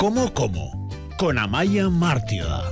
¿Cómo, 0.00 0.32
cómo? 0.32 0.88
Con 1.18 1.36
Amaya 1.36 1.90
Mártida. 1.90 2.62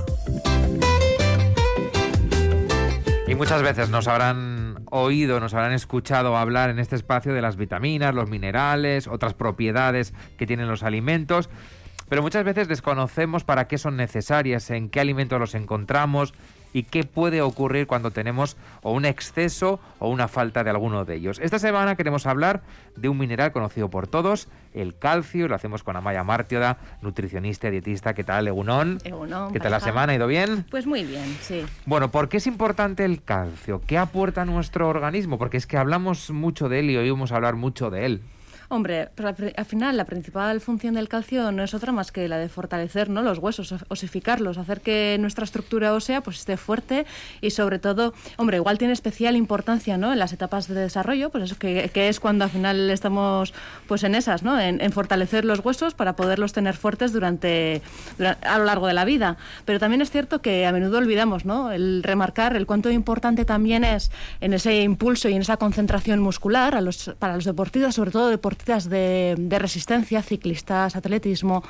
Y 3.27 3.35
muchas 3.35 3.61
veces 3.61 3.91
nos 3.91 4.07
habrán 4.07 4.83
oído, 4.89 5.39
nos 5.39 5.53
habrán 5.53 5.73
escuchado 5.73 6.35
hablar 6.35 6.71
en 6.71 6.79
este 6.79 6.95
espacio 6.95 7.31
de 7.31 7.43
las 7.43 7.55
vitaminas, 7.55 8.15
los 8.15 8.31
minerales, 8.31 9.07
otras 9.07 9.35
propiedades 9.35 10.15
que 10.39 10.47
tienen 10.47 10.67
los 10.67 10.81
alimentos, 10.81 11.51
pero 12.09 12.23
muchas 12.23 12.43
veces 12.43 12.67
desconocemos 12.67 13.43
para 13.43 13.67
qué 13.67 13.77
son 13.77 13.95
necesarias, 13.95 14.71
en 14.71 14.89
qué 14.89 14.99
alimentos 14.99 15.39
los 15.39 15.53
encontramos 15.53 16.33
y 16.73 16.83
qué 16.83 17.03
puede 17.03 17.41
ocurrir 17.41 17.87
cuando 17.87 18.11
tenemos 18.11 18.57
o 18.81 18.91
un 18.91 19.05
exceso 19.05 19.79
o 19.99 20.09
una 20.09 20.27
falta 20.27 20.63
de 20.63 20.69
alguno 20.69 21.05
de 21.05 21.15
ellos. 21.15 21.39
Esta 21.39 21.59
semana 21.59 21.95
queremos 21.95 22.25
hablar 22.25 22.61
de 22.95 23.09
un 23.09 23.17
mineral 23.17 23.51
conocido 23.51 23.89
por 23.89 24.07
todos, 24.07 24.47
el 24.73 24.97
calcio, 24.97 25.47
lo 25.47 25.55
hacemos 25.55 25.83
con 25.83 25.95
Amaya 25.95 26.23
Mártioda, 26.23 26.77
nutricionista 27.01 27.67
y 27.67 27.71
dietista. 27.71 28.13
¿Qué 28.13 28.23
tal, 28.23 28.47
Egunón? 28.47 28.99
Egunon, 29.03 29.51
¿Qué 29.51 29.59
tal 29.59 29.71
la 29.71 29.79
semana? 29.79 30.13
¿Ha 30.13 30.15
ido 30.15 30.27
bien? 30.27 30.65
Pues 30.69 30.85
muy 30.85 31.03
bien, 31.03 31.37
sí. 31.41 31.65
Bueno, 31.85 32.11
¿por 32.11 32.29
qué 32.29 32.37
es 32.37 32.47
importante 32.47 33.05
el 33.05 33.23
calcio? 33.23 33.81
¿Qué 33.85 33.97
aporta 33.97 34.43
a 34.43 34.45
nuestro 34.45 34.87
organismo? 34.87 35.37
Porque 35.37 35.57
es 35.57 35.65
que 35.65 35.77
hablamos 35.77 36.29
mucho 36.31 36.69
de 36.69 36.79
él 36.79 36.89
y 36.91 36.97
oímos 36.97 37.31
hablar 37.31 37.55
mucho 37.55 37.89
de 37.89 38.05
él. 38.05 38.21
Hombre, 38.71 39.09
pero 39.15 39.29
al, 39.29 39.65
final 39.65 39.97
la 39.97 40.05
principal 40.05 40.61
función 40.61 40.93
del 40.93 41.09
calcio 41.09 41.51
no 41.51 41.63
es 41.63 41.73
otra 41.73 41.91
más 41.91 42.11
que 42.11 42.27
la 42.27 42.37
de 42.37 42.49
fortalecer 42.49 43.09
¿no? 43.09 43.23
los 43.23 43.39
huesos, 43.39 43.71
os- 43.71 43.83
osificarlos, 43.87 44.59
hacer 44.59 44.81
que 44.81 45.17
nuestra 45.19 45.43
estructura 45.43 45.91
ósea 45.95 46.21
pues 46.21 46.37
esté 46.37 46.55
fuerte 46.55 47.07
y 47.41 47.49
sobre 47.49 47.79
todo, 47.79 48.13
hombre, 48.37 48.57
igual 48.57 48.77
tiene 48.77 48.93
especial 48.93 49.35
importancia 49.35 49.97
¿no? 49.97 50.13
en 50.13 50.19
las 50.19 50.33
etapas 50.33 50.67
de 50.67 50.75
desarrollo, 50.75 51.31
pues 51.31 51.45
eso 51.45 51.57
que, 51.57 51.89
que 51.91 52.09
es 52.09 52.19
cuando 52.19 52.43
al 52.43 52.51
final 52.51 52.91
estamos 52.91 53.55
pues 53.87 54.03
en 54.03 54.13
esas, 54.13 54.43
¿no? 54.43 54.59
En, 54.59 54.79
en 54.81 54.91
fortalecer 54.91 55.45
los 55.45 55.65
huesos 55.65 55.95
para 55.95 56.15
poderlos 56.15 56.53
tener 56.53 56.77
fuertes 56.77 57.11
durante, 57.11 57.81
dura- 58.19 58.37
a 58.43 58.59
lo 58.59 58.65
largo 58.65 58.85
de 58.85 58.93
la 58.93 59.03
vida. 59.03 59.37
Pero 59.65 59.79
también 59.79 60.03
es 60.03 60.11
cierto 60.11 60.43
que 60.43 60.67
a 60.67 60.71
menudo 60.71 60.99
olvidamos, 60.99 61.43
¿no? 61.43 61.71
El 61.71 62.03
remarcar 62.03 62.55
el 62.55 62.67
cuánto 62.67 62.91
importante 62.91 63.45
también 63.45 63.83
es 63.83 64.11
en 64.41 64.53
ese 64.53 64.83
impulso 64.83 65.27
y 65.27 65.33
en 65.33 65.41
esa 65.41 65.57
concentración 65.57 66.19
muscular 66.19 66.75
a 66.75 66.81
los, 66.81 67.15
para 67.17 67.33
los 67.33 67.45
deportistas, 67.45 67.95
sobre 67.95 68.11
todo 68.11 68.29
deportistas 68.29 68.58
de, 68.65 69.35
de 69.37 69.59
resistencia, 69.59 70.21
ciclistas, 70.21 70.95
atletismo. 70.95 71.63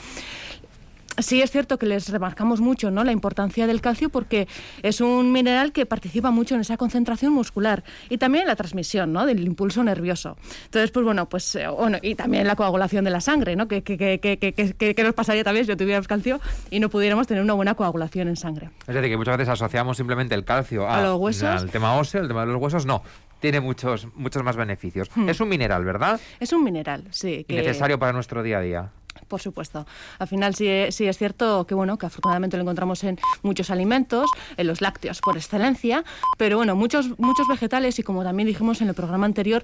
Sí 1.18 1.42
es 1.42 1.52
cierto 1.52 1.78
que 1.78 1.86
les 1.86 2.08
remarcamos 2.10 2.62
mucho 2.62 2.92
¿no? 2.92 3.04
la 3.04 3.12
importancia 3.12 3.68
del 3.68 3.82
calcio 3.82 4.10
porque 4.10 4.48
es 4.84 5.02
un 5.02 5.32
mineral 5.32 5.74
que 5.74 5.86
participa 5.86 6.32
mucho 6.32 6.56
en 6.56 6.62
esa 6.62 6.78
concentración 6.78 7.34
muscular 7.34 7.84
y 8.10 8.18
también 8.18 8.44
en 8.44 8.48
la 8.48 8.56
transmisión 8.56 9.12
¿no? 9.12 9.26
del 9.26 9.46
impulso 9.46 9.84
nervioso. 9.84 10.38
Entonces, 10.66 10.92
pues 10.92 11.04
bueno, 11.04 11.28
pues 11.28 11.56
eh, 11.56 11.68
bueno, 11.68 11.98
y 12.02 12.16
también 12.16 12.48
la 12.48 12.56
coagulación 12.56 13.04
de 13.04 13.12
la 13.12 13.20
sangre, 13.20 13.58
¿no? 13.58 13.68
que, 13.68 13.84
que, 13.84 13.98
que, 13.98 14.38
que, 14.40 15.04
nos 15.04 15.14
pasaría 15.14 15.44
también 15.44 15.66
si 15.66 15.72
no 15.72 15.78
tuviéramos 15.78 16.08
calcio 16.08 16.40
y 16.70 16.80
no 16.80 16.90
pudiéramos 16.90 17.28
tener 17.28 17.44
una 17.44 17.54
buena 17.54 17.76
coagulación 17.76 18.30
en 18.30 18.38
sangre. 18.38 18.70
Es 18.88 18.96
decir, 18.96 19.10
que 19.10 19.18
muchas 19.18 19.38
veces 19.38 19.52
asociamos 19.52 19.98
simplemente 19.98 20.36
el 20.36 20.46
calcio 20.46 20.88
a, 20.88 21.00
A 21.00 21.04
los 21.04 21.20
huesos. 21.20 21.44
al 21.44 21.70
tema 21.70 21.98
óseo, 21.98 22.22
el 22.22 22.30
tema 22.30 22.46
de 22.46 22.54
los 22.54 22.62
huesos. 22.62 22.86
No, 22.86 23.04
tiene 23.40 23.60
muchos, 23.60 24.08
muchos 24.16 24.44
más 24.44 24.56
beneficios. 24.56 25.10
Es 25.28 25.40
un 25.40 25.50
mineral, 25.50 25.84
¿verdad? 25.86 26.20
Es 26.40 26.54
un 26.54 26.64
mineral, 26.64 27.06
sí. 27.12 27.40
Y 27.40 27.44
que- 27.44 27.56
necesario 27.56 27.98
para 28.00 28.14
nuestro 28.14 28.44
día 28.44 28.58
a 28.60 28.62
día. 28.62 28.90
Por 29.28 29.42
supuesto. 29.42 29.86
Al 30.18 30.28
final 30.28 30.56
sí, 30.56 30.68
sí 30.92 31.06
es 31.06 31.18
cierto 31.18 31.68
que 31.68 31.76
bueno, 31.76 31.98
que 31.98 32.06
afortunadamente 32.06 32.56
lo 32.58 32.64
encontramos 32.64 33.04
en 33.04 33.20
muchos 33.44 33.70
alimentos, 33.70 34.30
en 34.56 34.66
los 34.66 34.82
lácteos 34.82 35.20
por 35.20 35.36
excelencia, 35.36 36.04
pero 36.38 36.58
bueno, 36.58 36.76
muchos 36.76 37.20
muchos 37.20 37.48
vegetales 37.48 38.00
y 38.00 38.04
como 38.04 38.24
también 38.24 38.48
dijimos 38.48 38.82
en 38.82 38.88
el 38.88 38.94
programa 38.96 39.26
anterior, 39.26 39.64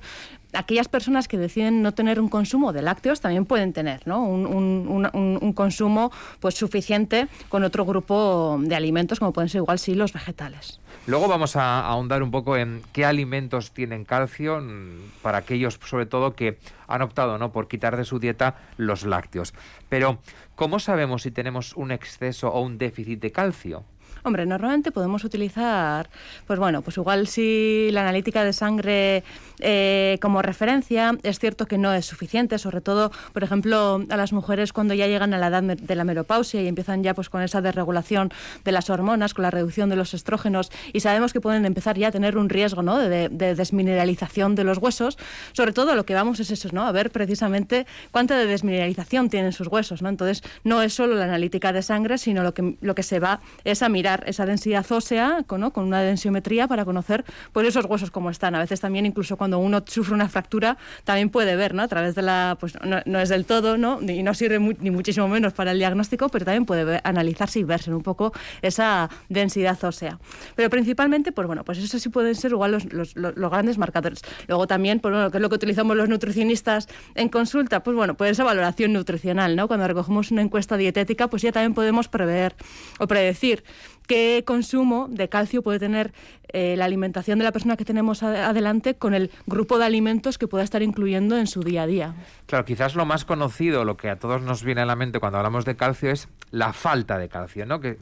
aquellas 0.53 0.87
personas 0.89 1.27
que 1.27 1.37
deciden 1.37 1.81
no 1.81 1.93
tener 1.93 2.19
un 2.19 2.27
consumo 2.27 2.73
de 2.73 2.81
lácteos 2.81 3.21
también 3.21 3.45
pueden 3.45 3.71
tener, 3.71 4.05
¿no? 4.05 4.23
Un- 4.23 4.45
un- 4.45 5.39
un 5.41 5.53
consumo 5.53 6.11
pues 6.41 6.55
suficiente 6.55 7.27
con 7.49 7.63
otro 7.63 7.85
grupo 7.85 8.57
de 8.61 8.75
alimentos 8.75 9.19
como 9.19 9.31
pueden 9.31 9.49
ser 9.49 9.59
igual 9.59 9.79
sí 9.79 9.95
los 9.95 10.11
vegetales. 10.11 10.79
Luego 11.07 11.27
vamos 11.27 11.55
a 11.55 11.81
ahondar 11.81 12.23
un 12.23 12.31
poco 12.31 12.57
en 12.57 12.81
qué 12.91 13.05
alimentos 13.05 13.71
tienen 13.71 14.05
calcio 14.05 14.59
mm, 14.59 15.21
para 15.21 15.37
aquellos, 15.37 15.79
sobre 15.85 16.07
todo, 16.07 16.35
que 16.35 16.57
han 16.87 17.03
optado 17.03 17.37
¿no? 17.37 17.51
por 17.51 17.67
quitar 17.67 17.95
de 17.95 18.05
su 18.05 18.17
dieta 18.17 18.55
los 18.77 19.05
lácteos. 19.05 19.53
Pero, 19.87 20.17
¿cómo 20.55 20.79
sabemos 20.79 21.21
si 21.21 21.29
tenemos 21.29 21.75
un 21.75 21.91
exceso 21.91 22.49
o 22.49 22.59
un 22.61 22.79
déficit 22.79 23.19
de 23.19 23.31
calcio? 23.31 23.83
Hombre, 24.23 24.45
normalmente 24.47 24.91
podemos 24.91 25.23
utilizar, 25.23 26.09
pues 26.47 26.57
bueno, 26.57 26.81
pues 26.81 26.97
igual 26.97 27.27
si 27.27 27.89
la 27.91 28.01
analítica 28.01 28.43
de 28.43 28.53
sangre 28.53 29.23
eh, 29.59 30.17
como 30.19 30.41
referencia 30.41 31.15
es 31.21 31.37
cierto 31.37 31.67
que 31.67 31.77
no 31.77 31.93
es 31.93 32.05
suficiente, 32.07 32.57
sobre 32.57 32.81
todo, 32.81 33.11
por 33.33 33.43
ejemplo, 33.43 34.03
a 34.09 34.17
las 34.17 34.33
mujeres 34.33 34.73
cuando 34.73 34.95
ya 34.95 35.05
llegan 35.05 35.33
a 35.35 35.37
la 35.37 35.47
edad 35.47 35.61
de 35.61 35.95
la 35.95 36.03
menopausia 36.03 36.59
y 36.61 36.67
empiezan 36.67 37.03
ya 37.03 37.13
pues 37.13 37.29
con 37.29 37.43
esa 37.43 37.61
desregulación 37.61 38.31
de 38.63 38.71
las 38.71 38.89
hormonas, 38.89 39.35
con 39.35 39.43
la 39.43 39.51
reducción 39.51 39.89
de 39.89 39.95
los 39.95 40.13
estrógenos 40.15 40.71
y 40.91 41.01
sabemos 41.01 41.31
que 41.31 41.39
pueden 41.39 41.63
empezar 41.65 41.95
ya 41.97 42.07
a 42.07 42.11
tener 42.11 42.35
un 42.37 42.49
riesgo, 42.49 42.81
¿no? 42.81 42.97
De- 42.97 43.29
de 43.29 43.53
desmineralización 43.53 44.55
de 44.55 44.63
los 44.63 44.79
huesos. 44.79 45.17
Sobre 45.53 45.71
todo 45.71 45.93
lo 45.95 46.05
que 46.05 46.15
vamos 46.15 46.39
es 46.39 46.49
eso, 46.49 46.69
¿no? 46.71 46.83
A 46.87 46.91
ver 46.91 47.11
precisamente 47.11 47.85
cuánta 48.11 48.37
de 48.37 48.47
desmineralización 48.47 49.29
tienen 49.29 49.53
sus 49.53 49.67
huesos, 49.67 50.01
¿no? 50.01 50.09
Entonces 50.09 50.41
no 50.63 50.81
es 50.81 50.93
solo 50.95 51.15
la 51.15 51.25
analítica 51.25 51.71
de 51.73 51.83
sangre, 51.83 52.17
sino 52.17 52.41
lo 52.41 52.53
que 52.55 52.75
lo 52.81 52.95
que 52.95 53.03
se 53.03 53.19
va 53.19 53.41
es 53.63 53.83
a 53.83 53.89
mirar 53.89 54.04
esa 54.25 54.45
densidad 54.45 54.85
ósea 54.91 55.43
con, 55.47 55.63
una 55.75 56.01
densiometría 56.01 56.67
para 56.67 56.85
conocer 56.85 57.25
pues 57.51 57.67
esos 57.67 57.85
huesos 57.85 58.11
cómo 58.11 58.29
están. 58.29 58.55
A 58.55 58.59
veces 58.59 58.79
también 58.79 59.05
incluso 59.05 59.37
cuando 59.37 59.59
uno 59.59 59.83
sufre 59.87 60.13
una 60.13 60.29
fractura 60.29 60.77
también 61.03 61.29
puede 61.29 61.55
ver, 61.55 61.73
¿no? 61.73 61.83
A 61.83 61.87
través 61.87 62.15
de 62.15 62.21
la 62.21 62.57
pues 62.59 62.73
no, 62.83 63.19
es 63.19 63.29
del 63.29 63.45
todo, 63.45 63.77
¿no? 63.77 63.99
Y 64.01 64.23
no 64.23 64.33
sirve 64.33 64.59
ni 64.59 64.91
muchísimo 64.91 65.27
menos 65.27 65.53
para 65.53 65.71
el 65.71 65.79
diagnóstico, 65.79 66.29
pero 66.29 66.45
también 66.45 66.65
puede 66.65 67.01
analizarse 67.03 67.59
y 67.59 67.63
verse 67.63 67.93
un 67.93 68.03
poco 68.03 68.31
esa 68.61 69.09
densidad 69.29 69.81
ósea. 69.83 70.19
Pero 70.55 70.69
principalmente, 70.69 71.31
pues 71.31 71.47
bueno, 71.47 71.63
pues 71.63 71.77
eso 71.79 71.99
sí 71.99 72.09
pueden 72.09 72.35
ser 72.35 72.51
igual 72.51 72.71
los- 72.71 73.15
los 73.15 73.51
grandes 73.51 73.77
marcadores. 73.77 74.21
Luego 74.47 74.67
también, 74.67 74.99
pues 74.99 75.13
bueno, 75.13 75.31
que 75.31 75.37
es 75.37 75.41
lo 75.41 75.49
que 75.49 75.55
utilizamos 75.55 75.97
los 75.97 76.09
nutricionistas 76.09 76.87
en 77.15 77.29
consulta, 77.29 77.81
pues 77.83 77.95
bueno, 77.95 78.15
pues 78.15 78.31
esa 78.31 78.43
valoración 78.43 78.93
nutricional, 78.93 79.55
¿no? 79.55 79.67
Cuando 79.67 79.87
recogemos 79.87 80.31
una 80.31 80.41
encuesta 80.41 80.77
dietética, 80.77 81.27
pues 81.29 81.41
ya 81.41 81.51
también 81.51 81.73
podemos 81.73 82.07
prever 82.07 82.55
o 82.99 83.07
predecir 83.07 83.63
qué 84.05 84.43
consumo 84.45 85.07
de 85.09 85.29
calcio 85.29 85.61
puede 85.61 85.79
tener 85.79 86.13
eh, 86.55 86.77
la 86.77 86.85
alimentación 86.85 87.37
de 87.37 87.43
la 87.43 87.51
persona 87.51 87.75
que 87.75 87.83
tenemos 87.83 88.23
adelante 88.23 88.95
con 88.95 89.13
el 89.13 89.29
grupo 89.45 89.77
de 89.77 89.83
alimentos 89.83 90.37
que 90.37 90.47
pueda 90.47 90.63
estar 90.63 90.81
incluyendo 90.81 91.37
en 91.37 91.47
su 91.47 91.61
día 91.63 91.83
a 91.83 91.87
día. 91.87 92.15
Claro, 92.45 92.63
quizás 92.63 92.95
lo 92.95 93.05
más 93.05 93.25
conocido, 93.25 93.83
lo 93.83 93.97
que 93.97 94.09
a 94.09 94.17
todos 94.17 94.41
nos 94.41 94.63
viene 94.63 94.79
a 94.79 94.85
la 94.85 94.95
mente 94.95 95.19
cuando 95.19 95.37
hablamos 95.37 95.65
de 95.65 95.75
calcio 95.75 96.11
es 96.11 96.29
la 96.51 96.71
falta 96.71 97.17
de 97.17 97.27
calcio, 97.27 97.65
¿no? 97.65 97.81
Que, 97.81 97.97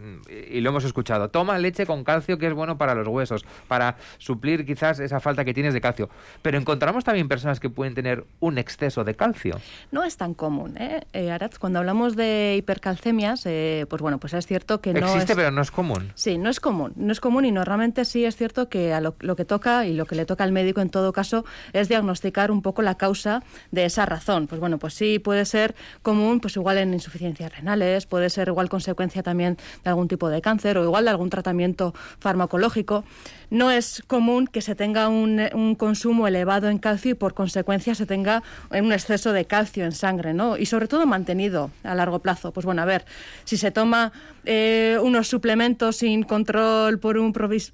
y 0.51 0.61
lo 0.61 0.69
hemos 0.69 0.83
escuchado. 0.83 1.29
Toma 1.29 1.57
leche 1.57 1.87
con 1.87 2.03
calcio 2.03 2.37
que 2.37 2.45
es 2.45 2.53
bueno 2.53 2.77
para 2.77 2.93
los 2.93 3.07
huesos, 3.07 3.43
para 3.67 3.95
suplir 4.19 4.67
quizás 4.67 4.99
esa 4.99 5.19
falta 5.19 5.43
que 5.43 5.55
tienes 5.55 5.73
de 5.73 5.81
calcio. 5.81 6.09
Pero 6.43 6.59
encontramos 6.59 7.03
también 7.03 7.27
personas 7.27 7.59
que 7.59 7.71
pueden 7.71 7.95
tener 7.95 8.25
un 8.39 8.59
exceso 8.59 9.03
de 9.03 9.15
calcio. 9.15 9.59
No 9.91 10.03
es 10.03 10.15
tan 10.17 10.35
común, 10.35 10.77
¿eh? 10.77 11.01
Eh, 11.13 11.31
Aratz, 11.31 11.57
cuando 11.57 11.79
hablamos 11.79 12.15
de 12.15 12.55
hipercalcemias, 12.59 13.47
eh, 13.47 13.87
pues 13.89 14.01
bueno, 14.03 14.19
pues 14.19 14.35
es 14.35 14.45
cierto 14.45 14.79
que 14.79 14.93
no 14.93 15.07
Existe, 15.07 15.31
es... 15.31 15.35
pero 15.35 15.49
no 15.49 15.61
es 15.63 15.71
común. 15.71 16.11
Sí, 16.13 16.37
no 16.37 16.51
es 16.51 16.59
común, 16.59 16.93
no 16.95 17.11
es 17.11 17.19
común 17.19 17.45
y 17.45 17.51
normalmente 17.51 18.05
sí 18.05 18.25
es 18.25 18.35
cierto 18.35 18.42
que 18.69 18.93
a 18.93 19.01
lo, 19.01 19.15
que 19.35 19.45
toca 19.45 19.85
y 19.85 19.93
lo 19.93 20.05
que 20.05 20.15
le 20.15 20.25
toca 20.25 20.43
al 20.43 20.51
médico 20.51 20.81
en 20.81 20.89
todo 20.89 21.13
caso 21.13 21.45
es 21.71 21.87
diagnosticar 21.87 22.51
un 22.51 22.61
poco 22.61 22.81
la 22.81 22.95
causa 22.95 23.43
de 23.71 23.85
esa 23.85 24.05
razón. 24.05 24.47
Pues 24.47 24.59
bueno, 24.59 24.79
pues 24.79 24.93
sí 24.93 25.19
puede 25.19 25.45
ser 25.45 25.75
común, 26.01 26.39
pues 26.39 26.55
igual 26.55 26.77
en 26.77 26.93
insuficiencias 26.93 27.55
renales, 27.55 28.05
puede 28.05 28.29
ser 28.29 28.49
igual 28.49 28.69
consecuencia 28.69 29.23
también 29.23 29.57
de 29.83 29.89
algún 29.89 30.07
tipo 30.07 30.29
de 30.29 30.41
cáncer 30.41 30.77
o 30.77 30.83
igual 30.83 31.05
de 31.05 31.11
algún 31.11 31.29
tratamiento 31.29 31.93
farmacológico. 32.19 33.03
No 33.49 33.71
es 33.71 34.03
común 34.07 34.47
que 34.47 34.61
se 34.61 34.75
tenga 34.75 35.07
un, 35.07 35.75
consumo 35.77 36.27
elevado 36.27 36.69
en 36.69 36.79
calcio 36.79 37.11
y 37.11 37.13
por 37.13 37.33
consecuencia 37.33 37.93
se 37.95 38.05
tenga 38.05 38.41
un 38.71 38.91
exceso 38.91 39.31
de 39.31 39.45
calcio 39.45 39.85
en 39.85 39.91
sangre, 39.91 40.33
¿no? 40.33 40.57
Y 40.57 40.65
sobre 40.65 40.87
todo 40.87 41.05
mantenido 41.05 41.69
a 41.83 41.93
largo 41.95 42.19
plazo. 42.19 42.51
Pues 42.51 42.65
bueno, 42.65 42.81
a 42.81 42.85
ver, 42.85 43.05
si 43.43 43.57
se 43.57 43.71
toma 43.71 44.11
eh, 44.45 44.97
unos 45.01 45.27
suplementos 45.27 45.97
sin 45.97 46.23
control 46.23 46.99
por 46.99 47.17
un 47.17 47.33
provis- 47.33 47.71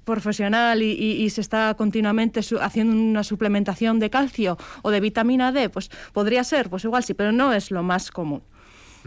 profesional 0.50 0.82
y, 0.82 0.92
y- 0.92 1.22
y 1.24 1.30
se 1.30 1.40
está 1.40 1.74
continuamente 1.74 2.42
su- 2.42 2.58
haciendo 2.60 2.92
una 2.94 3.22
suplementación 3.24 3.98
de 4.00 4.10
calcio 4.10 4.56
o 4.82 4.90
de 4.90 5.00
vitamina 5.00 5.52
D, 5.52 5.68
pues 5.70 5.90
podría 6.12 6.44
ser, 6.44 6.68
pues 6.70 6.84
igual 6.84 7.02
sí, 7.04 7.14
pero 7.14 7.32
no 7.32 7.52
es 7.52 7.70
lo 7.70 7.82
más 7.82 8.10
común. 8.10 8.42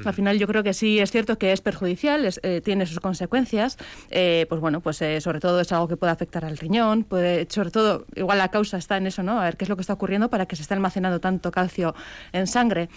Al 0.06 0.14
final 0.16 0.40
yo 0.40 0.48
creo 0.48 0.64
que 0.64 0.74
sí 0.74 0.98
es 0.98 1.12
cierto 1.12 1.38
que 1.38 1.52
es 1.52 1.62
perjudicial, 1.62 2.26
es, 2.26 2.40
eh, 2.42 2.62
tiene 2.66 2.88
sus 2.88 3.00
consecuencias, 3.00 3.78
eh, 4.10 4.48
pues 4.50 4.60
bueno, 4.60 4.82
pues 4.82 5.00
eh, 5.04 5.22
sobre 5.22 5.40
todo 5.40 5.60
es 5.62 5.72
algo 5.72 5.88
que 5.88 5.98
puede 5.98 6.12
afectar 6.12 6.44
al 6.46 6.58
riñón, 6.58 7.04
puede, 7.04 7.46
sobre 7.48 7.70
todo, 7.70 8.08
igual 8.16 8.40
la 8.40 8.48
causa 8.50 8.78
está 8.78 8.98
en 8.98 9.06
eso, 9.06 9.22
¿no? 9.22 9.40
A 9.40 9.44
ver 9.44 9.56
qué 9.56 9.66
es 9.66 9.70
lo 9.70 9.76
que 9.76 9.82
está 9.82 9.94
ocurriendo 9.94 10.32
para 10.32 10.48
que 10.48 10.56
se 10.56 10.64
esté 10.64 10.74
almacenando 10.74 11.20
tanto 11.20 11.52
calcio 11.52 11.94
en 12.32 12.48
sangre. 12.48 12.90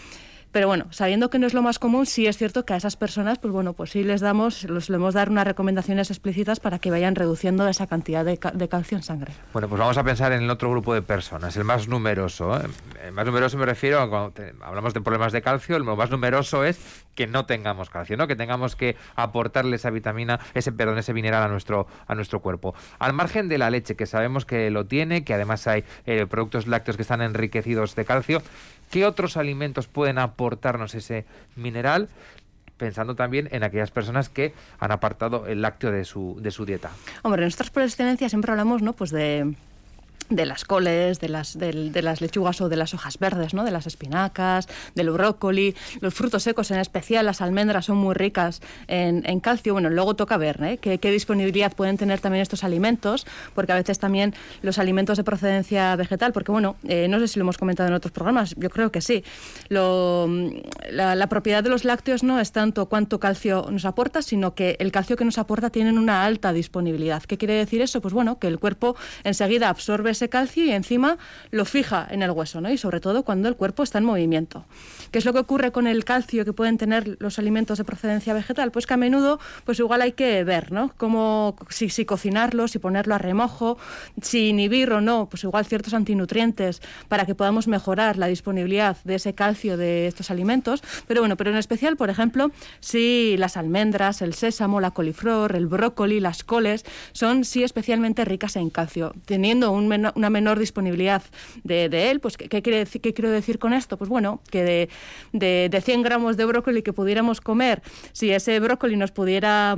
Pero 0.52 0.68
bueno, 0.68 0.86
sabiendo 0.90 1.28
que 1.30 1.38
no 1.38 1.46
es 1.46 1.54
lo 1.54 1.62
más 1.62 1.78
común, 1.78 2.06
sí 2.06 2.26
es 2.26 2.38
cierto 2.38 2.64
que 2.64 2.72
a 2.72 2.76
esas 2.76 2.96
personas, 2.96 3.38
pues 3.38 3.52
bueno, 3.52 3.74
pues 3.74 3.90
sí 3.90 4.02
les 4.02 4.20
damos, 4.20 4.64
les 4.64 4.86
debemos 4.86 5.14
dar 5.14 5.30
unas 5.30 5.46
recomendaciones 5.46 6.10
explícitas 6.10 6.60
para 6.60 6.78
que 6.78 6.90
vayan 6.90 7.14
reduciendo 7.14 7.68
esa 7.68 7.86
cantidad 7.86 8.24
de, 8.24 8.38
calcio 8.38 8.96
en 8.96 9.02
sangre. 9.02 9.32
Bueno, 9.52 9.68
pues 9.68 9.78
vamos 9.78 9.98
a 9.98 10.04
pensar 10.04 10.32
en 10.32 10.42
el 10.42 10.50
otro 10.50 10.70
grupo 10.70 10.94
de 10.94 11.02
personas, 11.02 11.56
el 11.56 11.64
más 11.64 11.88
numeroso. 11.88 12.58
¿eh? 12.58 12.66
El 13.04 13.12
más 13.12 13.26
numeroso 13.26 13.58
me 13.58 13.66
refiero 13.66 14.00
a 14.00 14.08
cuando 14.08 14.32
hablamos 14.62 14.94
de 14.94 15.00
problemas 15.00 15.32
de 15.32 15.42
calcio, 15.42 15.76
el 15.76 15.84
más 15.84 16.10
numeroso 16.10 16.64
es 16.64 17.05
que 17.16 17.26
no 17.26 17.46
tengamos 17.46 17.90
calcio, 17.90 18.16
¿no? 18.16 18.28
Que 18.28 18.36
tengamos 18.36 18.76
que 18.76 18.94
aportarle 19.16 19.74
esa 19.74 19.90
vitamina, 19.90 20.38
ese 20.54 20.70
perdón, 20.70 20.98
ese 20.98 21.12
mineral 21.12 21.42
a 21.42 21.48
nuestro 21.48 21.88
a 22.06 22.14
nuestro 22.14 22.40
cuerpo. 22.40 22.76
Al 23.00 23.12
margen 23.12 23.48
de 23.48 23.58
la 23.58 23.70
leche, 23.70 23.96
que 23.96 24.06
sabemos 24.06 24.44
que 24.44 24.70
lo 24.70 24.86
tiene, 24.86 25.24
que 25.24 25.34
además 25.34 25.66
hay 25.66 25.82
eh, 26.04 26.26
productos 26.26 26.68
lácteos 26.68 26.96
que 26.96 27.02
están 27.02 27.22
enriquecidos 27.22 27.96
de 27.96 28.04
calcio, 28.04 28.42
¿Qué 28.90 29.04
otros 29.04 29.36
alimentos 29.36 29.88
pueden 29.88 30.18
aportarnos 30.18 30.94
ese 30.94 31.26
mineral? 31.56 32.08
pensando 32.76 33.14
también 33.14 33.48
en 33.52 33.64
aquellas 33.64 33.90
personas 33.90 34.28
que 34.28 34.52
han 34.78 34.92
apartado 34.92 35.46
el 35.46 35.62
lácteo 35.62 35.90
de 35.90 36.04
su, 36.04 36.36
de 36.42 36.50
su 36.50 36.66
dieta. 36.66 36.90
Hombre, 37.22 37.40
nuestras 37.40 37.70
por 37.70 37.82
excelencia 37.82 38.28
siempre 38.28 38.50
hablamos 38.50 38.82
¿no? 38.82 38.92
pues 38.92 39.10
de 39.10 39.54
de 40.28 40.46
las 40.46 40.64
coles, 40.64 41.20
de 41.20 41.28
las, 41.28 41.58
de, 41.58 42.02
las 42.02 42.20
lechugas 42.20 42.60
o 42.60 42.68
de 42.68 42.76
las 42.76 42.94
hojas 42.94 43.18
verdes, 43.18 43.54
¿no? 43.54 43.64
de 43.64 43.70
las 43.70 43.86
espinacas, 43.86 44.68
del 44.94 45.10
brócoli, 45.10 45.74
los 46.00 46.14
frutos 46.14 46.42
secos 46.42 46.70
en 46.70 46.78
especial, 46.78 47.26
las 47.26 47.40
almendras 47.40 47.86
son 47.86 47.98
muy 47.98 48.14
ricas 48.14 48.60
en, 48.88 49.40
calcio. 49.40 49.74
Bueno, 49.74 49.90
luego 49.90 50.16
toca 50.16 50.36
ver 50.36 50.58
¿eh? 50.62 50.78
¿Qué, 50.78 51.10
disponibilidad 51.10 51.72
pueden 51.74 51.96
tener 51.96 52.20
también 52.20 52.42
estos 52.42 52.64
alimentos, 52.64 53.26
porque 53.54 53.72
a 53.72 53.76
veces 53.76 53.98
también 53.98 54.34
los 54.62 54.78
alimentos 54.78 55.16
de 55.16 55.24
procedencia 55.24 55.94
vegetal, 55.96 56.32
porque 56.32 56.52
bueno, 56.52 56.76
eh, 56.84 57.06
no 57.08 57.18
sé 57.18 57.28
si 57.28 57.38
lo 57.38 57.44
hemos 57.44 57.58
comentado 57.58 57.88
en 57.88 57.94
otros 57.94 58.12
programas, 58.12 58.54
yo 58.56 58.70
creo 58.70 58.90
que 58.90 59.00
sí. 59.00 59.24
Lo, 59.68 60.28
la, 60.90 61.14
la, 61.14 61.28
propiedad 61.28 61.62
de 61.62 61.70
los 61.70 61.84
lácteos 61.84 62.22
no 62.22 62.40
es 62.40 62.52
tanto 62.52 62.86
cuánto 62.86 63.20
calcio 63.20 63.66
nos 63.70 63.84
aporta, 63.84 64.22
sino 64.22 64.54
que 64.54 64.76
el 64.80 64.90
calcio 64.92 65.16
que 65.16 65.24
nos 65.24 65.38
aporta 65.38 65.70
tiene 65.70 65.92
una 65.92 66.24
alta 66.24 66.52
disponibilidad. 66.52 67.22
¿Qué 67.22 67.38
quiere 67.38 67.54
decir 67.54 67.82
eso? 67.82 68.00
Pues 68.00 68.14
bueno, 68.14 68.38
que 68.38 68.46
el 68.46 68.58
cuerpo 68.58 68.96
enseguida 69.24 69.68
absorbe 69.68 70.14
ese 70.16 70.28
calcio 70.28 70.64
y 70.64 70.72
encima 70.72 71.18
lo 71.50 71.64
fija 71.64 72.06
en 72.10 72.22
el 72.22 72.30
hueso, 72.30 72.60
¿no? 72.60 72.70
Y 72.70 72.78
sobre 72.78 73.00
todo 73.00 73.22
cuando 73.22 73.48
el 73.48 73.56
cuerpo 73.56 73.82
está 73.82 73.98
en 73.98 74.04
movimiento. 74.04 74.64
¿Qué 75.10 75.18
es 75.18 75.24
lo 75.24 75.32
que 75.32 75.38
ocurre 75.38 75.72
con 75.72 75.86
el 75.86 76.04
calcio 76.04 76.44
que 76.44 76.52
pueden 76.52 76.78
tener 76.78 77.16
los 77.20 77.38
alimentos 77.38 77.78
de 77.78 77.84
procedencia 77.84 78.34
vegetal? 78.34 78.70
Pues 78.70 78.86
que 78.86 78.94
a 78.94 78.96
menudo, 78.96 79.38
pues 79.64 79.78
igual 79.78 80.02
hay 80.02 80.12
que 80.12 80.42
ver, 80.44 80.72
¿no? 80.72 80.92
Cómo, 80.96 81.56
si, 81.68 81.88
si 81.88 82.04
cocinarlo, 82.04 82.68
si 82.68 82.78
ponerlo 82.78 83.14
a 83.14 83.18
remojo, 83.18 83.78
si 84.20 84.48
inhibir 84.48 84.92
o 84.92 85.00
no, 85.00 85.28
pues 85.28 85.44
igual 85.44 85.66
ciertos 85.66 85.94
antinutrientes 85.94 86.82
para 87.08 87.26
que 87.26 87.34
podamos 87.34 87.68
mejorar 87.68 88.16
la 88.16 88.26
disponibilidad 88.26 88.96
de 89.04 89.16
ese 89.16 89.34
calcio 89.34 89.76
de 89.76 90.06
estos 90.06 90.30
alimentos. 90.30 90.82
Pero 91.06 91.20
bueno, 91.20 91.36
pero 91.36 91.50
en 91.50 91.56
especial, 91.56 91.96
por 91.96 92.10
ejemplo, 92.10 92.50
si 92.80 93.36
las 93.38 93.56
almendras, 93.56 94.22
el 94.22 94.34
sésamo, 94.34 94.80
la 94.80 94.90
coliflor, 94.90 95.56
el 95.56 95.66
brócoli, 95.66 96.20
las 96.20 96.44
coles, 96.44 96.84
son 97.12 97.44
sí 97.44 97.62
especialmente 97.62 98.24
ricas 98.24 98.56
en 98.56 98.70
calcio, 98.70 99.14
teniendo 99.24 99.70
un 99.72 99.88
una 100.14 100.30
menor 100.30 100.58
disponibilidad 100.58 101.22
de, 101.64 102.10
él. 102.10 102.20
Pues, 102.20 102.36
¿qué, 102.36 102.48
¿qué 102.48 102.62
quiero 102.62 103.30
decir 103.30 103.58
con 103.58 103.72
esto? 103.72 103.96
Pues 103.96 104.08
bueno, 104.08 104.40
que 104.50 104.88
de, 105.32 105.68
de, 105.68 105.80
100 105.80 106.02
gramos 106.02 106.36
de 106.36 106.44
brócoli 106.44 106.82
que 106.82 106.92
pudiéramos 106.92 107.40
comer, 107.40 107.82
si 108.12 108.30
ese 108.30 108.58
brócoli 108.60 108.96
nos 108.96 109.12
pudiera 109.12 109.76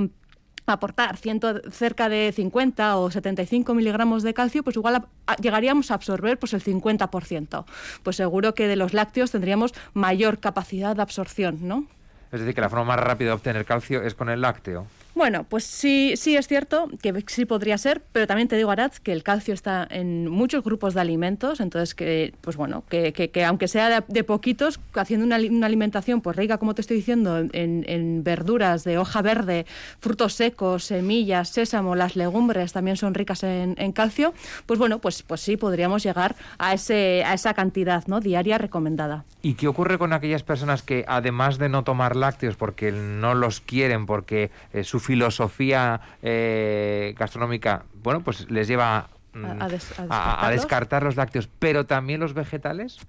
aportar 0.65 1.17
ciento, 1.17 1.61
cerca 1.71 2.09
de 2.09 2.31
50 2.31 2.97
o 2.97 3.11
75 3.11 3.73
miligramos 3.73 4.23
de 4.23 4.33
calcio, 4.33 4.63
pues 4.63 4.75
igual 4.75 5.05
llegaríamos 5.41 5.91
a 5.91 5.95
absorber 5.95 6.37
pues 6.37 6.53
el 6.53 6.63
50%. 6.63 7.65
Pues 8.03 8.15
seguro 8.15 8.53
que 8.53 8.67
de 8.67 8.75
los 8.75 8.93
lácteos 8.93 9.31
tendríamos 9.31 9.73
mayor 9.93 10.39
capacidad 10.39 10.95
de 10.95 11.01
absorción, 11.01 11.67
¿no? 11.67 11.87
Es 12.31 12.39
decir, 12.39 12.53
que 12.53 12.61
la 12.61 12.69
forma 12.69 12.85
más 12.85 12.99
rápida 12.99 13.29
de 13.29 13.33
obtener 13.33 13.65
calcio 13.65 14.03
es 14.03 14.13
con 14.13 14.29
el 14.29 14.41
lácteo. 14.41 14.85
Bueno, 15.19 15.43
pues 15.43 15.65
sí, 15.65 16.13
sí 16.15 16.37
es 16.37 16.47
cierto 16.47 16.89
que 17.01 17.25
sí 17.27 17.43
podría 17.43 17.77
ser, 17.77 18.01
pero 18.13 18.25
también 18.25 18.47
te 18.47 18.55
digo, 18.55 18.71
Aratz, 18.71 19.01
que 19.01 19.11
el 19.11 19.21
calcio 19.21 19.53
está 19.53 19.85
en 19.91 20.29
muchos 20.29 20.63
grupos 20.63 20.93
de 20.93 21.01
alimentos, 21.01 21.59
entonces 21.59 21.93
que, 21.93 22.33
pues 22.39 22.55
bueno, 22.55 22.85
que, 22.87 23.11
que, 23.11 23.43
aunque 23.43 23.67
sea 23.67 23.99
de, 24.07 24.23
poquitos, 24.23 24.79
haciendo 24.93 25.25
una, 25.25 25.35
alimentación 25.65 26.21
pues 26.21 26.37
rica, 26.37 26.57
como 26.57 26.73
te 26.73 26.79
estoy 26.79 26.95
diciendo, 26.95 27.37
en, 27.51 28.23
verduras 28.23 28.85
de 28.85 28.97
hoja 28.97 29.21
verde, 29.21 29.65
frutos 29.99 30.35
secos, 30.35 30.85
semillas, 30.85 31.49
sésamo, 31.49 31.95
las 31.95 32.15
legumbres 32.15 32.71
también 32.71 32.95
son 32.95 33.13
ricas 33.13 33.43
en, 33.43 33.91
calcio, 33.91 34.33
pues 34.67 34.79
bueno, 34.79 34.99
pues, 34.99 35.23
pues 35.23 35.41
sí 35.41 35.57
podríamos 35.57 36.01
llegar 36.01 36.37
a, 36.59 36.73
ese, 36.73 37.25
a 37.25 37.33
esa 37.33 37.53
cantidad 37.53 38.07
¿no? 38.07 38.21
diaria 38.21 38.57
recomendada. 38.57 39.25
¿Y 39.41 39.55
qué 39.55 39.67
ocurre 39.67 39.97
con 39.97 40.13
aquellas 40.13 40.43
personas 40.43 40.81
que, 40.81 41.03
además 41.09 41.57
de 41.57 41.67
no 41.67 41.83
tomar 41.83 42.15
lácteos 42.15 42.55
porque 42.55 42.93
no 42.93 43.33
los 43.33 43.59
quieren, 43.59 44.05
porque 44.05 44.49
eh, 44.71 44.85
su 44.85 45.01
filosofía 45.09 46.01
eh, 46.21 47.15
gastronómica, 47.17 47.85
bueno, 48.03 48.21
pues 48.21 48.47
les 48.51 48.67
lleva 48.67 49.09
a, 49.33 49.65
mm, 49.65 50.51
descartar 50.51 51.01
los 51.01 51.15
lácteos, 51.15 51.49
pero 51.57 51.87
también 51.87 52.19
los 52.19 52.35
vegetales? 52.35 52.99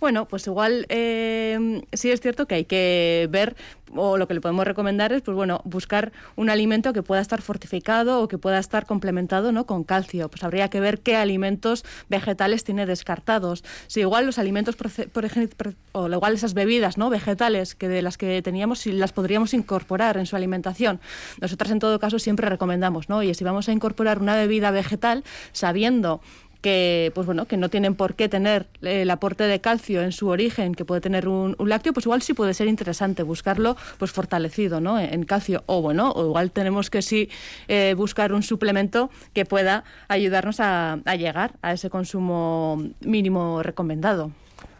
Bueno, 0.00 0.26
pues 0.26 0.46
igual 0.46 0.86
eh, 0.88 1.82
sí 1.92 2.10
es 2.10 2.20
cierto 2.20 2.46
que 2.46 2.56
hay 2.56 2.64
que 2.64 3.28
ver 3.30 3.56
o 3.96 4.16
lo 4.16 4.26
que 4.26 4.34
le 4.34 4.40
podemos 4.40 4.66
recomendar 4.66 5.12
es, 5.12 5.22
pues 5.22 5.36
bueno, 5.36 5.60
buscar 5.64 6.12
un 6.36 6.50
alimento 6.50 6.92
que 6.92 7.02
pueda 7.02 7.20
estar 7.20 7.42
fortificado 7.42 8.22
o 8.22 8.28
que 8.28 8.38
pueda 8.38 8.58
estar 8.58 8.86
complementado 8.86 9.52
¿no? 9.52 9.66
con 9.66 9.84
calcio. 9.84 10.28
Pues 10.28 10.42
habría 10.42 10.68
que 10.68 10.80
ver 10.80 11.00
qué 11.00 11.16
alimentos 11.16 11.84
vegetales 12.08 12.64
tiene 12.64 12.86
descartados. 12.86 13.64
Si 13.86 14.00
igual 14.00 14.26
los 14.26 14.38
alimentos, 14.38 14.76
por 14.76 15.24
ejemplo, 15.24 15.72
o 15.92 16.08
igual 16.08 16.34
esas 16.34 16.54
bebidas 16.54 16.98
¿no? 16.98 17.10
vegetales 17.10 17.74
que 17.74 17.88
de 17.88 18.02
las 18.02 18.18
que 18.18 18.42
teníamos, 18.42 18.80
si 18.80 18.92
las 18.92 19.12
podríamos 19.12 19.54
incorporar 19.54 20.16
en 20.16 20.26
su 20.26 20.36
alimentación. 20.36 21.00
Nosotras 21.40 21.70
en 21.70 21.78
todo 21.78 21.98
caso 21.98 22.18
siempre 22.18 22.48
recomendamos, 22.48 23.08
¿no? 23.08 23.22
Y 23.22 23.32
si 23.34 23.44
vamos 23.44 23.68
a 23.68 23.72
incorporar 23.72 24.20
una 24.20 24.34
bebida 24.34 24.70
vegetal, 24.70 25.24
sabiendo 25.52 26.20
que 26.64 27.12
pues 27.14 27.26
bueno 27.26 27.44
que 27.44 27.58
no 27.58 27.68
tienen 27.68 27.94
por 27.94 28.14
qué 28.14 28.30
tener 28.30 28.66
el 28.80 29.10
aporte 29.10 29.44
de 29.44 29.60
calcio 29.60 30.00
en 30.00 30.12
su 30.12 30.28
origen 30.28 30.74
que 30.74 30.86
puede 30.86 31.02
tener 31.02 31.28
un, 31.28 31.54
lácteo 31.58 31.92
pues 31.92 32.06
igual 32.06 32.22
sí 32.22 32.32
puede 32.32 32.54
ser 32.54 32.68
interesante 32.68 33.22
buscarlo 33.22 33.76
pues 33.98 34.12
fortalecido 34.12 34.80
no 34.80 34.98
en 34.98 35.24
calcio. 35.24 35.62
O 35.66 35.82
bueno 35.82 36.10
o 36.12 36.24
igual 36.24 36.52
tenemos 36.52 36.88
que 36.88 37.02
sí 37.02 37.28
eh, 37.68 37.92
buscar 37.98 38.32
un 38.32 38.42
suplemento 38.42 39.10
que 39.34 39.44
pueda 39.44 39.84
ayudarnos 40.08 40.58
a, 40.58 40.96
llegar 41.18 41.52
a 41.60 41.74
ese 41.74 41.90
consumo 41.90 42.82
mínimo 43.00 43.62
recomendado. 43.62 44.30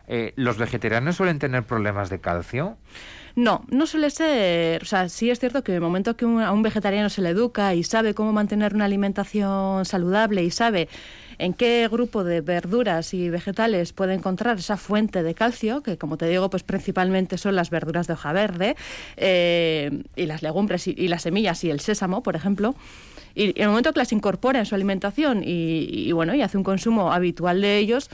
Eh, 0.08 0.32
los 0.36 0.56
vegetarianos 0.56 1.16
suelen 1.16 1.38
tener 1.38 1.64
problemas 1.64 2.08
de 2.08 2.18
calcio 2.18 2.78
no, 3.36 3.64
no 3.68 3.86
suele 3.86 4.10
ser. 4.10 4.82
O 4.82 4.86
sea, 4.86 5.08
sí 5.08 5.28
es 5.28 5.40
cierto 5.40 5.64
que 5.64 5.72
en 5.72 5.76
el 5.76 5.80
momento 5.82 6.16
que 6.16 6.24
a 6.24 6.52
un 6.52 6.62
vegetariano 6.62 7.10
se 7.10 7.20
le 7.20 7.30
educa 7.30 7.74
y 7.74 7.82
sabe 7.82 8.14
cómo 8.14 8.32
mantener 8.32 8.74
una 8.74 8.84
alimentación 8.84 9.84
saludable 9.84 10.44
y 10.44 10.50
sabe 10.52 10.88
en 11.38 11.54
qué 11.54 11.88
grupo 11.90 12.24
de 12.24 12.40
verduras 12.40 13.14
y 13.14 13.30
vegetales 13.30 13.92
puede 13.92 14.14
encontrar 14.14 14.58
esa 14.58 14.76
fuente 14.76 15.22
de 15.22 15.34
calcio, 15.34 15.82
que 15.82 15.98
como 15.98 16.16
te 16.16 16.28
digo, 16.28 16.50
pues 16.50 16.62
principalmente 16.62 17.38
son 17.38 17.56
las 17.56 17.70
verduras 17.70 18.06
de 18.06 18.12
hoja 18.14 18.32
verde 18.32 18.76
eh, 19.16 20.02
y 20.16 20.26
las 20.26 20.42
legumbres 20.42 20.86
y, 20.86 21.08
las 21.08 21.22
semillas 21.22 21.62
y 21.64 21.70
el 21.70 21.80
sésamo, 21.80 22.22
por 22.22 22.36
ejemplo. 22.36 22.74
Y 23.34 23.50
en 23.50 23.62
el 23.62 23.68
momento 23.68 23.92
que 23.92 23.98
las 23.98 24.12
incorpora 24.12 24.60
en 24.60 24.66
su 24.66 24.74
alimentación 24.74 25.42
y, 25.44 26.10
bueno, 26.12 26.34
y 26.34 26.42
hace 26.42 26.56
un 26.56 26.64
consumo 26.64 27.12
habitual 27.12 27.60
de 27.60 27.78
ellos, 27.78 28.08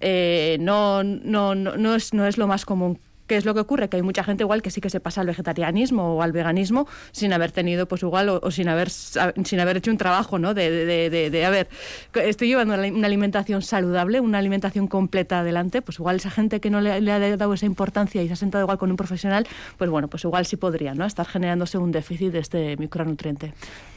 eh, 0.00 0.56
no, 0.60 1.04
no, 1.04 1.54
no, 1.54 1.76
no, 1.76 1.94
es, 1.94 2.12
no 2.12 2.26
es 2.26 2.36
lo 2.36 2.46
más 2.46 2.64
común 2.64 2.98
¿Qué 3.26 3.36
es 3.36 3.44
lo 3.44 3.54
que 3.54 3.60
ocurre? 3.60 3.88
Que 3.88 3.96
hay 3.96 4.02
mucha 4.02 4.22
gente 4.24 4.44
igual 4.44 4.62
que 4.62 4.70
sí 4.70 4.80
que 4.80 4.90
se 4.90 5.00
pasa 5.00 5.20
al 5.20 5.26
vegetarianismo 5.26 6.16
o 6.16 6.22
al 6.22 6.32
veganismo 6.32 6.86
sin 7.12 7.32
haber 7.32 7.52
tenido, 7.52 7.86
pues 7.86 8.02
igual, 8.02 8.28
o, 8.28 8.50
sin 8.50 8.68
haber 8.68 8.90
sin 8.90 9.60
haber 9.60 9.78
hecho 9.78 9.90
un 9.90 9.98
trabajo, 9.98 10.38
¿no? 10.38 10.54
De, 10.54 10.70
de, 10.70 11.10
de, 11.10 11.30
de, 11.30 11.44
a 11.44 11.50
ver, 11.50 11.68
estoy 12.14 12.48
llevando 12.48 12.74
una 12.74 13.06
alimentación 13.06 13.62
saludable, 13.62 14.20
una 14.20 14.38
alimentación 14.38 14.86
completa 14.86 15.40
adelante, 15.40 15.82
pues 15.82 15.98
igual 15.98 16.16
esa 16.16 16.30
gente 16.30 16.60
que 16.60 16.70
no 16.70 16.80
le, 16.80 16.92
ha 16.92 17.36
dado 17.36 17.54
esa 17.54 17.66
importancia 17.66 18.22
y 18.22 18.28
se 18.28 18.34
ha 18.34 18.36
sentado 18.36 18.64
igual 18.64 18.78
con 18.78 18.90
un 18.90 18.96
profesional, 18.96 19.46
pues 19.76 19.90
bueno, 19.90 20.08
pues 20.08 20.24
igual 20.24 20.46
sí 20.46 20.56
podría, 20.56 20.94
¿no? 20.94 21.04
Estar 21.04 21.26
generándose 21.26 21.78
un 21.78 21.92
déficit 21.92 22.32
de 22.32 22.38
este 22.38 22.76
micronutriente. 22.76 23.52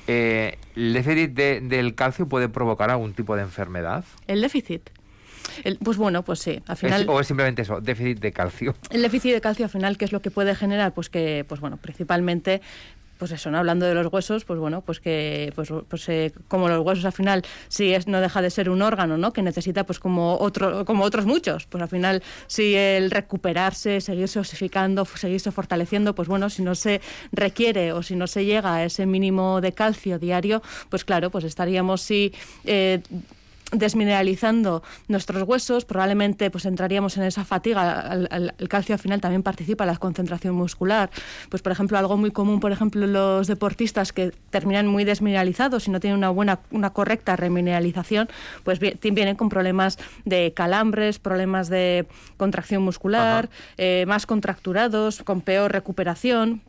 Eh, 0.07 0.57
¿El 0.75 0.93
déficit 0.93 1.31
del 1.31 1.95
calcio 1.95 2.27
puede 2.27 2.49
provocar 2.49 2.89
algún 2.89 3.13
tipo 3.13 3.35
de 3.35 3.43
enfermedad? 3.43 4.03
¿El 4.27 4.41
déficit? 4.41 4.89
Pues 5.83 5.97
bueno, 5.97 6.23
pues 6.23 6.39
sí, 6.39 6.61
al 6.67 6.77
final... 6.77 7.05
¿O 7.07 7.19
es 7.19 7.27
simplemente 7.27 7.61
eso, 7.61 7.81
déficit 7.81 8.19
de 8.19 8.31
calcio? 8.31 8.75
El 8.89 9.01
déficit 9.01 9.33
de 9.33 9.41
calcio 9.41 9.65
al 9.65 9.71
final, 9.71 9.97
¿qué 9.97 10.05
es 10.05 10.11
lo 10.11 10.21
que 10.21 10.31
puede 10.31 10.55
generar? 10.55 10.93
Pues 10.93 11.09
que, 11.09 11.45
pues 11.47 11.61
bueno, 11.61 11.77
principalmente 11.77 12.61
pues 13.19 13.31
eso, 13.33 13.51
¿no? 13.51 13.57
hablando 13.57 13.85
de 13.85 13.93
los 13.93 14.11
huesos, 14.11 14.45
pues 14.45 14.59
bueno, 14.59 14.81
pues 14.81 15.01
que 15.01 15.51
pues, 15.53 15.69
pues 15.89 16.07
eh, 16.07 16.31
como 16.47 16.69
los 16.69 16.83
huesos 16.85 17.03
al 17.03 17.11
final 17.11 17.43
sí 17.67 17.93
es 17.93 18.07
no 18.07 18.21
deja 18.21 18.41
de 18.41 18.49
ser 18.49 18.69
un 18.69 18.81
órgano, 18.81 19.17
¿no? 19.17 19.33
que 19.33 19.41
necesita 19.41 19.83
pues 19.83 19.99
como 19.99 20.37
otro 20.39 20.85
como 20.85 21.03
otros 21.03 21.25
muchos, 21.25 21.65
pues 21.67 21.83
al 21.83 21.89
final 21.89 22.23
si 22.47 22.75
el 22.75 23.11
recuperarse, 23.11 23.99
seguirse 23.99 24.39
osificando, 24.39 25.03
seguirse 25.03 25.51
fortaleciendo, 25.51 26.15
pues 26.15 26.29
bueno, 26.29 26.49
si 26.49 26.61
no 26.63 26.75
se 26.75 27.01
requiere 27.33 27.91
o 27.91 28.01
si 28.01 28.15
no 28.15 28.25
se 28.25 28.45
llega 28.45 28.75
a 28.75 28.85
ese 28.85 29.05
mínimo 29.05 29.59
de 29.59 29.73
calcio 29.73 30.17
diario, 30.17 30.63
pues 30.87 31.03
claro, 31.03 31.29
pues 31.29 31.43
estaríamos 31.43 32.01
sí 32.01 32.33
eh, 32.63 33.01
desmineralizando 33.71 34.83
nuestros 35.07 35.43
huesos, 35.43 35.85
probablemente 35.85 36.49
pues 36.49 36.65
entraríamos 36.65 37.17
en 37.17 37.23
esa 37.23 37.45
fatiga. 37.45 38.11
El, 38.31 38.53
calcio 38.67 38.93
al 38.93 38.99
final 38.99 39.21
también 39.21 39.43
participa 39.43 39.83
en 39.83 39.91
la 39.91 39.97
concentración 39.97 40.55
muscular. 40.55 41.09
Pues 41.49 41.61
por 41.61 41.71
ejemplo, 41.71 41.97
algo 41.97 42.17
muy 42.17 42.31
común, 42.31 42.59
por 42.59 42.71
ejemplo, 42.71 43.05
los 43.07 43.47
deportistas 43.47 44.13
que 44.13 44.31
terminan 44.49 44.87
muy 44.87 45.03
desmineralizados 45.03 45.87
y 45.87 45.91
no 45.91 45.99
tienen 45.99 46.17
una 46.17 46.29
buena, 46.29 46.59
una 46.71 46.91
correcta 46.91 47.35
remineralización, 47.35 48.29
pues 48.63 48.79
vienen 48.79 49.35
con 49.35 49.49
problemas 49.49 49.97
de 50.25 50.53
calambres, 50.55 51.19
problemas 51.19 51.69
de 51.69 52.07
contracción 52.37 52.83
muscular, 52.83 53.49
eh, 53.77 54.05
más 54.07 54.25
contracturados, 54.25 55.23
con 55.23 55.41
peor 55.41 55.71
recuperación, 55.71 56.61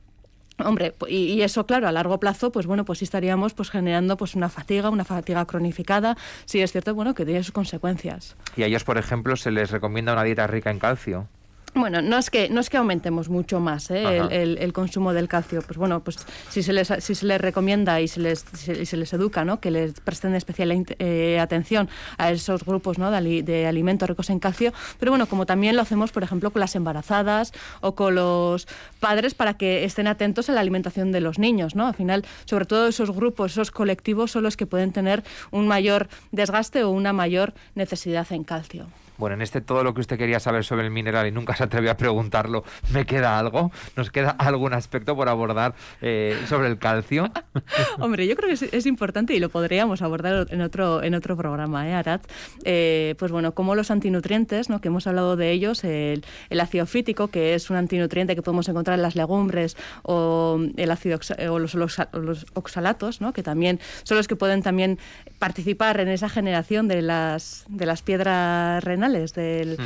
Hombre, 0.65 0.95
y, 1.09 1.41
eso, 1.43 1.67
claro, 1.67 1.89
a 1.89 1.93
largo 1.93 2.21
plazo, 2.21 2.53
pues 2.53 2.67
bueno, 2.67 2.85
pues 2.85 3.01
sí 3.01 3.05
estaríamos 3.05 3.55
pues 3.55 3.71
generando 3.71 4.17
pues 4.17 4.35
una 4.35 4.49
fatiga, 4.49 4.91
una 4.91 5.05
fatiga 5.05 5.45
cronificada. 5.47 6.17
Sí 6.45 6.61
es 6.61 6.73
cierto, 6.73 6.95
bueno, 6.95 7.15
que 7.15 7.25
tiene 7.25 7.43
sus 7.43 7.53
consecuencias. 7.53 8.37
Y 8.57 8.63
a 8.63 8.67
ellos, 8.67 8.85
por 8.85 8.99
ejemplo, 8.99 9.37
se 9.37 9.51
les 9.51 9.71
recomienda 9.71 10.13
una 10.13 10.25
dieta 10.25 10.47
rica 10.47 10.71
en 10.71 10.79
calcio. 10.79 11.29
Bueno, 11.73 12.03
no 12.03 12.19
es 12.19 12.31
que 12.31 12.49
no 12.49 12.61
es 12.61 12.69
que 12.69 12.79
aumentemos 12.79 13.29
mucho 13.29 13.61
más 13.61 13.91
¿eh? 13.93 14.03
el, 14.31 14.73
consumo 14.73 15.13
del 15.13 15.29
calcio. 15.29 15.63
Pues 15.63 15.79
bueno, 15.79 16.01
pues 16.01 16.19
si 16.49 16.65
se 16.65 16.73
les 16.73 16.93
si 16.99 17.15
se 17.15 17.27
les 17.27 17.41
recomienda 17.41 18.01
y 18.01 18.09
se 18.09 18.19
les 18.21 18.45
se, 18.55 18.97
les 18.97 19.13
educa, 19.13 19.45
¿no? 19.45 19.61
Que 19.61 19.71
les 19.71 20.01
presten 20.01 20.35
especial 20.35 20.85
eh, 20.99 21.39
atención 21.39 21.89
a 22.19 22.33
esos 22.33 22.65
grupos, 22.65 22.99
¿no? 22.99 23.13
De, 23.13 23.43
de, 23.45 23.67
alimentos 23.69 24.09
ricos 24.09 24.31
en 24.31 24.41
calcio. 24.41 24.73
Pero 24.99 25.13
bueno, 25.13 25.27
como 25.27 25.47
también 25.47 25.77
lo 25.77 25.83
hacemos, 25.83 26.11
por 26.11 26.25
ejemplo, 26.25 26.51
con 26.51 26.59
las 26.59 26.75
embarazadas 26.75 27.53
o 27.81 27.95
con 27.95 28.17
los 28.17 28.67
padres 28.99 29.35
para 29.35 29.55
que 29.55 29.85
estén 29.85 30.09
atentos 30.09 30.51
a 30.51 30.53
la 30.53 30.61
alimentación 30.61 31.13
de 31.13 31.21
los 31.21 31.39
niños, 31.39 31.77
¿no? 31.77 31.87
Al 31.87 31.95
final, 31.95 32.25
sobre 32.47 32.65
todo 32.65 32.89
esos 32.89 33.13
grupos, 33.13 33.53
esos 33.53 33.71
colectivos, 33.71 34.33
son 34.33 34.43
los 34.43 34.57
que 34.57 34.67
pueden 34.67 34.93
tener 34.93 35.23
un 35.53 35.69
mayor 35.69 36.09
desgaste 36.33 36.83
o 36.83 36.91
una 36.91 37.13
mayor 37.13 37.55
necesidad 37.77 38.27
en 38.33 38.43
calcio. 38.43 38.89
Bueno, 39.21 39.35
en 39.35 39.43
este 39.43 39.61
todo 39.61 39.85
lo 39.85 39.93
que 39.93 40.01
usted 40.01 40.17
quería 40.17 40.41
saber 40.41 40.65
sobre 40.65 40.87
el 40.87 40.91
mineral 40.91 41.27
y 41.27 41.31
nunca 41.31 41.55
se 41.55 41.63
atrevió 41.63 41.91
a 41.91 41.97
preguntarlo, 41.99 42.65
¿me 42.91 43.05
queda 43.05 43.39
algo? 43.39 43.71
¿Nos 43.95 44.11
queda 44.11 44.31
algún 44.31 44.73
aspecto 44.73 45.15
por 45.15 45.29
abordar 45.29 45.75
eh, 46.01 46.43
sobre 46.49 46.69
el 46.69 46.79
calcio? 46.79 47.31
Hombre, 47.99 48.27
yo 48.27 48.35
creo 48.35 48.49
que 48.49 48.75
es, 48.75 48.87
importante 48.87 49.35
y 49.35 49.39
lo 49.39 49.51
podríamos 49.51 50.01
abordar 50.01 50.47
en 50.49 50.63
otro, 50.63 51.03
en 51.03 51.15
otro 51.15 51.37
programa, 51.37 51.87
¿eh, 51.87 51.93
Arat? 51.93 52.23
Eh, 52.65 53.15
pues 53.19 53.31
bueno, 53.31 53.53
como 53.53 53.75
los 53.75 53.91
antinutrientes, 53.91 54.71
¿no? 54.71 54.81
que 54.81 54.89
hemos 54.89 55.07
hablado 55.07 55.37
de 55.37 55.51
ellos, 55.51 55.85
el, 55.85 56.25
ácido 56.59 56.87
fítico, 56.87 57.29
que 57.29 57.55
es 57.55 57.69
un 57.69 57.77
antinutriente 57.77 58.35
que 58.35 58.41
podemos 58.41 58.71
encontrar 58.71 58.97
en 58.97 59.03
las 59.03 59.17
legumbres, 59.17 59.77
o 60.03 60.59
el 60.79 60.91
ácido 60.91 61.21
o 61.51 61.59
los, 61.59 61.75
los, 61.75 62.47
oxalatos, 62.55 63.21
¿no? 63.21 63.35
que 63.35 63.43
también 63.43 63.81
son 64.03 64.17
los 64.17 64.29
que 64.29 64.37
pueden 64.37 64.63
también 64.63 64.99
participar 65.39 66.01
en 66.01 66.09
esa 66.09 66.31
generación 66.31 66.89
de 66.89 67.03
las, 67.03 67.67
de 67.69 67.85
las 67.85 68.01
piedras 68.01 68.83
renales 68.83 69.10
del, 69.35 69.77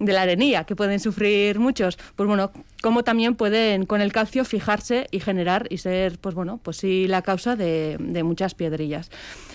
de 0.00 0.12
la 0.12 0.22
arenilla, 0.22 0.64
que 0.64 0.74
pueden 0.74 0.98
sufrir 0.98 1.60
muchos, 1.60 1.98
pues 2.16 2.26
bueno, 2.26 2.50
como 2.82 3.04
también 3.04 3.36
pueden 3.36 3.86
con 3.86 4.00
el 4.00 4.12
calcio 4.12 4.44
fijarse 4.44 5.06
y 5.10 5.20
generar 5.20 5.66
y 5.70 5.78
ser, 5.78 6.18
pues 6.18 6.34
bueno, 6.34 6.58
pues 6.62 6.78
sí, 6.78 7.06
la 7.06 7.22
causa 7.22 7.54
de, 7.54 7.96
de 8.00 8.22
muchas 8.22 8.54
piedrillas. 8.54 9.10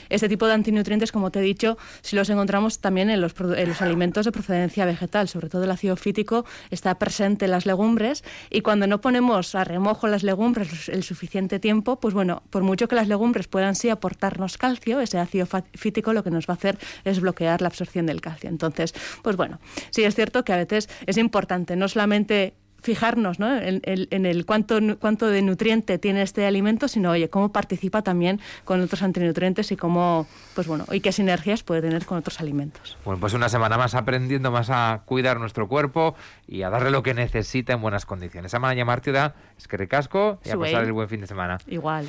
Este 0.10 0.30
tipo 0.30 0.46
de 0.46 0.54
antinutrientes, 0.54 1.12
como 1.12 1.32
te 1.32 1.40
he 1.40 1.42
dicho, 1.42 1.78
si 2.02 2.16
los 2.16 2.30
encontramos 2.30 2.80
también 2.80 3.10
en 3.10 3.22
los, 3.22 3.34
en 3.40 3.70
los 3.70 3.82
alimentos 3.82 4.25
de 4.25 4.32
procedencia 4.32 4.86
vegetal, 4.86 5.28
sobre 5.28 5.50
todo 5.50 5.64
el 5.64 5.72
ácido 5.72 5.96
fítico 5.96 6.46
está 6.70 6.98
presente 7.00 7.46
en 7.46 7.52
las 7.52 7.66
legumbres 7.66 8.24
y 8.50 8.62
cuando 8.62 8.88
no 8.88 9.02
ponemos 9.02 9.56
a 9.56 9.64
remojo 9.64 10.08
las 10.08 10.24
legumbres 10.24 10.90
el 10.90 11.04
suficiente 11.04 11.60
tiempo, 11.60 12.00
pues 12.00 12.14
bueno, 12.14 12.44
por 12.50 12.64
mucho 12.64 12.88
que 12.88 12.96
las 12.96 13.08
legumbres 13.08 13.48
puedan 13.48 13.75
sí 13.75 13.90
aportarnos 13.90 14.58
calcio, 14.58 15.00
ese 15.00 15.18
ácido 15.18 15.48
fítico 15.74 16.14
lo 16.14 16.24
que 16.24 16.32
nos 16.32 16.48
va 16.48 16.54
a 16.54 16.58
hacer 16.58 16.78
es 17.04 17.20
bloquear 17.20 17.62
la 17.62 17.68
absorción 17.68 18.06
del 18.06 18.22
calcio. 18.22 18.50
Entonces, 18.50 18.94
pues 19.24 19.36
bueno, 19.36 19.60
sí 19.90 20.04
es 20.04 20.14
cierto 20.16 20.35
que 20.44 20.54
a 20.54 20.58
veces 20.58 20.89
es 21.06 21.18
importante 21.18 21.75
no 21.75 21.88
solamente 21.88 22.54
fijarnos 22.86 23.39
¿no? 23.39 23.58
en, 23.58 24.25
el 24.25 24.46
cuánto, 24.46 24.80
cuánto 25.00 25.27
de 25.27 25.42
nutriente 25.42 25.98
tiene 25.98 26.22
este 26.22 26.46
alimento, 26.46 26.88
sino, 26.88 27.12
oye, 27.12 27.30
cómo 27.30 27.51
participa 27.51 28.04
también 28.04 28.39
con 28.63 28.80
otros 28.80 29.01
antinutrientes 29.01 29.72
y 29.72 29.75
cómo, 29.75 30.27
pues 30.54 30.68
bueno, 30.68 30.86
y 30.92 31.01
qué 31.01 31.12
sinergias 31.12 31.63
puede 31.63 31.82
tener 31.82 32.06
con 32.06 32.20
otros 32.20 32.39
alimentos. 32.39 32.96
Bueno, 33.04 33.20
pues 33.20 33.34
una 33.34 33.50
semana 33.50 33.77
más 33.77 33.96
aprendiendo 33.96 34.51
más 34.51 34.70
a 34.70 35.01
cuidar 35.06 35.39
nuestro 35.39 35.68
cuerpo 35.68 36.15
y 36.48 36.62
a 36.62 36.70
darle 36.70 36.92
lo 36.92 37.01
que 37.01 37.15
necesita 37.15 37.74
en 37.74 37.82
buenas 37.82 38.06
condiciones. 38.06 38.54
Amaya 38.54 38.86
Martida, 38.86 39.34
es 39.58 39.68
que 39.68 39.77
recasco 39.77 40.39
y 40.46 40.51
a 40.51 40.58
pasar 40.58 40.84
el 40.84 40.94
buen 40.94 41.10
fin 41.10 41.22
de 41.22 41.27
semana. 41.27 41.58
Igual. 41.68 42.04